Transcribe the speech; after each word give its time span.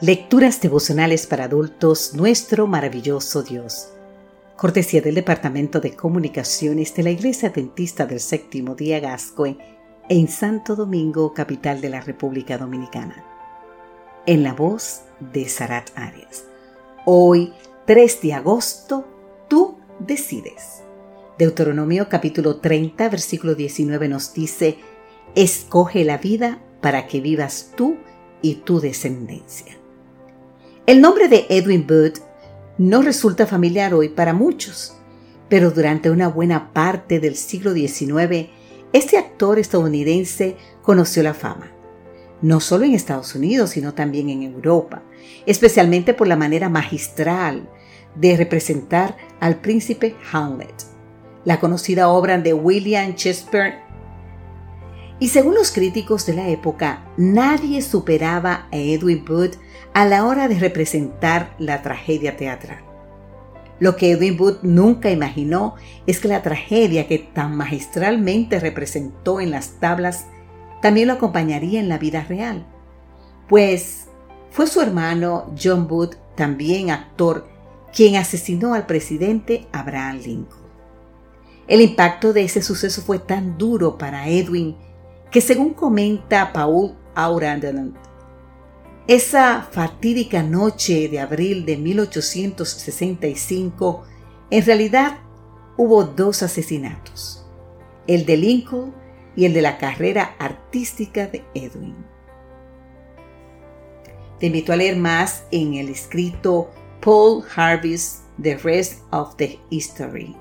Lecturas 0.00 0.60
devocionales 0.60 1.26
para 1.26 1.46
adultos, 1.46 2.14
nuestro 2.14 2.68
maravilloso 2.68 3.42
Dios. 3.42 3.88
Cortesía 4.56 5.00
del 5.00 5.16
Departamento 5.16 5.80
de 5.80 5.96
Comunicaciones 5.96 6.94
de 6.94 7.02
la 7.02 7.10
Iglesia 7.10 7.48
Adventista 7.48 8.06
del 8.06 8.20
Séptimo 8.20 8.76
Día 8.76 9.00
Gascoe 9.00 9.58
en 10.08 10.28
Santo 10.28 10.76
Domingo, 10.76 11.34
capital 11.34 11.80
de 11.80 11.88
la 11.88 12.00
República 12.00 12.58
Dominicana. 12.58 13.24
En 14.24 14.44
la 14.44 14.52
voz 14.52 15.00
de 15.18 15.48
Sarat 15.48 15.90
Arias. 15.96 16.44
Hoy, 17.04 17.52
3 17.86 18.22
de 18.22 18.34
agosto, 18.34 19.04
tú 19.48 19.78
decides. 19.98 20.84
Deuteronomio 21.40 22.08
capítulo 22.08 22.58
30, 22.58 23.08
versículo 23.08 23.56
19 23.56 24.06
nos 24.06 24.32
dice, 24.32 24.78
Escoge 25.34 26.04
la 26.04 26.18
vida 26.18 26.62
para 26.80 27.08
que 27.08 27.20
vivas 27.20 27.72
tú 27.76 27.96
y 28.42 28.54
tu 28.54 28.78
descendencia. 28.78 29.76
El 30.88 31.02
nombre 31.02 31.28
de 31.28 31.44
Edwin 31.50 31.86
Booth 31.86 32.20
no 32.78 33.02
resulta 33.02 33.46
familiar 33.46 33.92
hoy 33.92 34.08
para 34.08 34.32
muchos, 34.32 34.94
pero 35.50 35.70
durante 35.70 36.08
una 36.08 36.28
buena 36.28 36.72
parte 36.72 37.20
del 37.20 37.36
siglo 37.36 37.74
XIX, 37.74 38.48
este 38.94 39.18
actor 39.18 39.58
estadounidense 39.58 40.56
conoció 40.80 41.22
la 41.22 41.34
fama, 41.34 41.70
no 42.40 42.58
solo 42.60 42.86
en 42.86 42.94
Estados 42.94 43.34
Unidos, 43.34 43.68
sino 43.68 43.92
también 43.92 44.30
en 44.30 44.44
Europa, 44.44 45.02
especialmente 45.44 46.14
por 46.14 46.26
la 46.26 46.36
manera 46.36 46.70
magistral 46.70 47.68
de 48.14 48.38
representar 48.38 49.14
al 49.40 49.56
príncipe 49.60 50.16
Hamlet, 50.32 50.86
la 51.44 51.60
conocida 51.60 52.08
obra 52.08 52.38
de 52.38 52.54
William 52.54 53.12
Shakespeare 53.14 53.82
y 55.20 55.28
según 55.28 55.54
los 55.54 55.72
críticos 55.72 56.26
de 56.26 56.34
la 56.34 56.48
época, 56.48 57.04
nadie 57.16 57.82
superaba 57.82 58.68
a 58.70 58.76
Edwin 58.76 59.24
Booth 59.24 59.56
a 59.92 60.04
la 60.04 60.24
hora 60.24 60.48
de 60.48 60.58
representar 60.58 61.54
la 61.58 61.82
tragedia 61.82 62.36
teatral. 62.36 62.84
Lo 63.80 63.96
que 63.96 64.12
Edwin 64.12 64.36
Booth 64.36 64.62
nunca 64.62 65.10
imaginó 65.10 65.74
es 66.06 66.20
que 66.20 66.28
la 66.28 66.42
tragedia 66.42 67.06
que 67.06 67.18
tan 67.18 67.56
magistralmente 67.56 68.60
representó 68.60 69.40
en 69.40 69.50
las 69.50 69.80
tablas 69.80 70.26
también 70.82 71.08
lo 71.08 71.14
acompañaría 71.14 71.80
en 71.80 71.88
la 71.88 71.98
vida 71.98 72.24
real, 72.28 72.64
pues 73.48 74.06
fue 74.50 74.66
su 74.66 74.80
hermano 74.80 75.52
John 75.60 75.88
Booth, 75.88 76.16
también 76.36 76.90
actor, 76.90 77.48
quien 77.92 78.16
asesinó 78.16 78.74
al 78.74 78.86
presidente 78.86 79.66
Abraham 79.72 80.20
Lincoln. 80.24 80.68
El 81.66 81.80
impacto 81.80 82.32
de 82.32 82.44
ese 82.44 82.62
suceso 82.62 83.02
fue 83.02 83.18
tan 83.18 83.58
duro 83.58 83.98
para 83.98 84.28
Edwin 84.28 84.76
que 85.30 85.40
según 85.40 85.74
comenta 85.74 86.52
Paul 86.52 86.96
Aurandon, 87.14 87.96
esa 89.06 89.62
fatídica 89.62 90.42
noche 90.42 91.08
de 91.08 91.20
abril 91.20 91.64
de 91.64 91.78
1865, 91.78 94.02
en 94.50 94.66
realidad 94.66 95.20
hubo 95.76 96.02
dos 96.04 96.42
asesinatos, 96.42 97.46
el 98.06 98.26
de 98.26 98.36
Lincoln 98.36 98.92
y 99.34 99.46
el 99.46 99.54
de 99.54 99.62
la 99.62 99.78
carrera 99.78 100.36
artística 100.38 101.26
de 101.26 101.42
Edwin. 101.54 101.96
Te 104.38 104.46
invito 104.46 104.72
a 104.72 104.76
leer 104.76 104.96
más 104.96 105.44
en 105.50 105.74
el 105.74 105.88
escrito 105.88 106.70
Paul 107.00 107.42
Harvey's 107.56 108.22
The 108.42 108.56
Rest 108.58 109.02
of 109.10 109.36
the 109.36 109.58
History. 109.70 110.36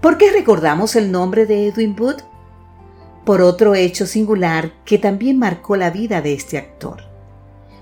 ¿Por 0.00 0.18
qué 0.18 0.32
recordamos 0.32 0.96
el 0.96 1.12
nombre 1.12 1.46
de 1.46 1.66
Edwin 1.66 1.94
Booth? 1.94 2.22
Por 3.24 3.42
otro 3.42 3.74
hecho 3.74 4.06
singular 4.06 4.72
que 4.84 4.98
también 4.98 5.38
marcó 5.38 5.76
la 5.76 5.90
vida 5.90 6.22
de 6.22 6.32
este 6.32 6.58
actor, 6.58 7.02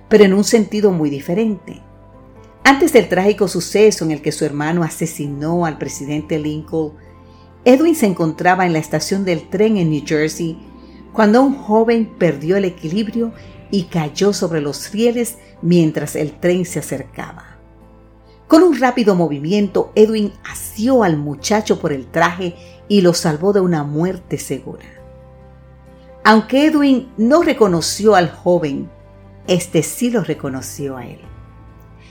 pero 0.08 0.24
en 0.24 0.34
un 0.34 0.44
sentido 0.44 0.90
muy 0.90 1.10
diferente. 1.10 1.82
Antes 2.64 2.92
del 2.92 3.08
trágico 3.08 3.48
suceso 3.48 4.04
en 4.04 4.10
el 4.10 4.20
que 4.20 4.32
su 4.32 4.44
hermano 4.44 4.82
asesinó 4.82 5.64
al 5.64 5.78
presidente 5.78 6.38
Lincoln, 6.38 6.92
Edwin 7.64 7.94
se 7.94 8.06
encontraba 8.06 8.66
en 8.66 8.72
la 8.72 8.78
estación 8.78 9.24
del 9.24 9.48
tren 9.48 9.76
en 9.76 9.90
New 9.90 10.02
Jersey 10.06 10.58
cuando 11.12 11.42
un 11.42 11.54
joven 11.54 12.14
perdió 12.18 12.56
el 12.56 12.64
equilibrio 12.64 13.32
y 13.70 13.84
cayó 13.84 14.32
sobre 14.32 14.60
los 14.60 14.92
rieles 14.92 15.38
mientras 15.62 16.16
el 16.16 16.32
tren 16.38 16.64
se 16.64 16.78
acercaba. 16.78 17.58
Con 18.46 18.62
un 18.62 18.78
rápido 18.78 19.14
movimiento, 19.14 19.92
Edwin 19.94 20.32
asió 20.50 21.02
al 21.02 21.18
muchacho 21.18 21.80
por 21.80 21.92
el 21.92 22.06
traje 22.06 22.54
y 22.88 23.02
lo 23.02 23.12
salvó 23.12 23.52
de 23.52 23.60
una 23.60 23.82
muerte 23.84 24.38
segura. 24.38 24.97
Aunque 26.24 26.66
Edwin 26.66 27.08
no 27.16 27.42
reconoció 27.42 28.14
al 28.14 28.30
joven, 28.30 28.90
este 29.46 29.82
sí 29.82 30.10
lo 30.10 30.22
reconoció 30.22 30.96
a 30.96 31.06
él. 31.06 31.20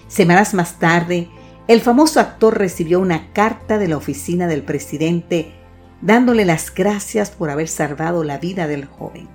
Semanas 0.08 0.54
más 0.54 0.80
tarde, 0.80 1.30
el 1.68 1.82
famoso 1.82 2.20
actor 2.20 2.58
recibió 2.58 3.00
una 3.00 3.34
carta 3.34 3.78
de 3.78 3.88
la 3.88 3.98
oficina 3.98 4.48
del 4.48 4.64
presidente 4.64 5.54
dándole 6.02 6.46
las 6.46 6.74
gracias 6.74 7.32
por 7.32 7.50
haber 7.50 7.68
salvado 7.68 8.24
la 8.24 8.38
vida 8.38 8.68
del 8.68 8.86
joven. 8.86 9.28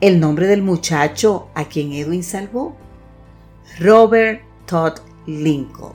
El 0.00 0.20
nombre 0.20 0.46
del 0.46 0.62
muchacho 0.62 1.48
a 1.54 1.64
quien 1.64 1.92
Edwin 1.92 2.22
salvó, 2.22 2.76
Robert 3.78 4.42
Todd 4.66 4.98
Lincoln, 5.26 5.92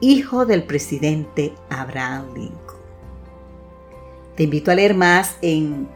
hijo 0.00 0.46
del 0.46 0.64
presidente 0.64 1.52
Abraham 1.70 2.34
Lincoln. 2.34 2.78
Te 4.36 4.44
invito 4.44 4.70
a 4.70 4.74
leer 4.74 4.94
más 4.94 5.36
en 5.42 5.88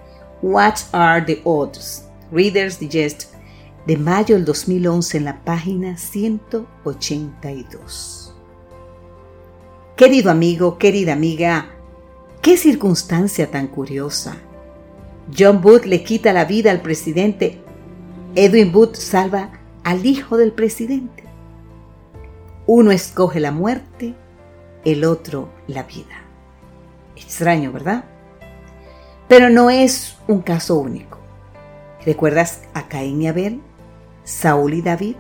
What 0.43 0.75
Are 0.93 1.25
the 1.25 1.41
Odds? 1.45 2.09
Reader's 2.33 2.81
Digest 2.81 3.33
de 3.87 3.97
mayo 3.97 4.35
del 4.35 4.45
2011 4.45 5.19
en 5.19 5.25
la 5.25 5.45
página 5.45 5.97
182. 5.97 8.35
Querido 9.97 10.33
amigo, 10.33 10.79
querida 10.79 11.13
amiga, 11.13 11.71
qué 12.41 12.57
circunstancia 12.57 13.53
tan 13.53 13.69
curiosa. 13.69 14.37
John 15.33 15.61
Booth 15.61 15.85
le 15.85 16.03
quita 16.03 16.33
la 16.33 16.45
vida 16.45 16.73
al 16.73 16.83
presidente. 16.83 17.61
Edwin 18.35 18.73
Booth 18.73 18.97
salva 18.97 19.53
al 19.85 20.05
hijo 20.05 20.39
del 20.39 20.51
presidente. 20.51 21.23
Uno 22.67 22.91
escoge 22.91 23.39
la 23.39 23.53
muerte, 23.53 24.17
el 24.85 25.05
otro 25.05 25.51
la 25.69 25.85
vida. 25.85 26.25
Extraño, 27.15 27.71
¿verdad? 27.71 28.07
Pero 29.33 29.49
no 29.49 29.71
es 29.71 30.17
un 30.29 30.43
caso 30.43 30.77
único. 30.77 31.17
¿Recuerdas 32.05 32.61
a 32.75 32.87
Caín 32.89 33.23
y 33.23 33.29
Abel? 33.29 33.63
¿Saúl 34.25 34.75
y 34.75 34.83
David? 34.83 35.17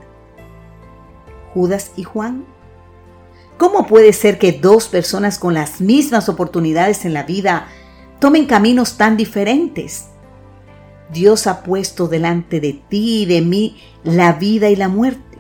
¿Judas 1.54 1.92
y 1.96 2.02
Juan? 2.02 2.44
¿Cómo 3.56 3.86
puede 3.86 4.12
ser 4.12 4.38
que 4.38 4.52
dos 4.52 4.88
personas 4.88 5.38
con 5.38 5.54
las 5.54 5.80
mismas 5.80 6.28
oportunidades 6.28 7.06
en 7.06 7.14
la 7.14 7.22
vida 7.22 7.68
tomen 8.20 8.44
caminos 8.44 8.98
tan 8.98 9.16
diferentes? 9.16 10.08
Dios 11.10 11.46
ha 11.46 11.62
puesto 11.62 12.06
delante 12.06 12.60
de 12.60 12.74
ti 12.74 13.22
y 13.22 13.24
de 13.24 13.40
mí 13.40 13.80
la 14.04 14.34
vida 14.34 14.68
y 14.68 14.76
la 14.76 14.88
muerte, 14.90 15.38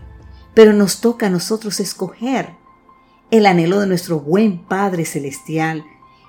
pero 0.54 0.72
nos 0.72 1.02
toca 1.02 1.26
a 1.26 1.30
nosotros 1.30 1.78
escoger. 1.78 2.54
El 3.30 3.44
anhelo 3.44 3.80
de 3.80 3.86
nuestro 3.86 4.20
buen 4.20 4.64
Padre 4.64 5.04
Celestial 5.04 5.84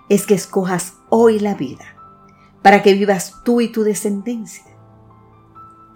es 0.10 0.26
que 0.26 0.34
escojas 0.34 0.96
hoy 1.10 1.40
la 1.40 1.54
vida 1.54 1.94
para 2.64 2.82
que 2.82 2.94
vivas 2.94 3.42
tú 3.44 3.62
y 3.62 3.68
tu 3.72 3.84
descendencia. 3.84 4.64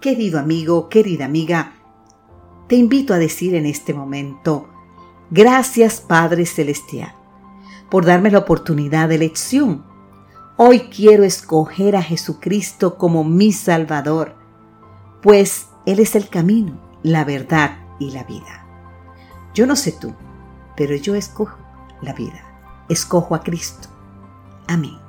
Querido 0.00 0.38
amigo, 0.38 0.88
querida 0.88 1.24
amiga, 1.24 1.72
te 2.68 2.76
invito 2.76 3.14
a 3.14 3.18
decir 3.18 3.54
en 3.56 3.66
este 3.66 3.94
momento, 3.94 4.68
gracias 5.30 6.00
Padre 6.00 6.46
Celestial, 6.46 7.14
por 7.90 8.04
darme 8.04 8.30
la 8.30 8.38
oportunidad 8.38 9.08
de 9.08 9.16
elección. 9.16 9.82
Hoy 10.56 10.80
quiero 10.90 11.24
escoger 11.24 11.96
a 11.96 12.02
Jesucristo 12.02 12.96
como 12.96 13.24
mi 13.24 13.52
Salvador, 13.52 14.36
pues 15.22 15.68
Él 15.86 15.98
es 15.98 16.14
el 16.14 16.28
camino, 16.28 16.78
la 17.02 17.24
verdad 17.24 17.78
y 17.98 18.10
la 18.10 18.24
vida. 18.24 18.66
Yo 19.54 19.66
no 19.66 19.74
sé 19.74 19.92
tú, 19.92 20.14
pero 20.76 20.94
yo 20.94 21.14
escojo 21.14 21.58
la 22.02 22.12
vida, 22.12 22.44
escojo 22.88 23.34
a 23.34 23.40
Cristo. 23.40 23.88
Amén. 24.66 25.07